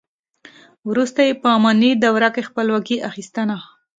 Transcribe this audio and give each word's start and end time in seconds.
وروسته 0.89 1.19
یې 1.27 1.33
په 1.41 1.47
اماني 1.57 1.91
دوره 2.03 2.29
کې 2.35 2.47
خپلواکي 2.49 2.97
اخیستنه. 3.09 3.57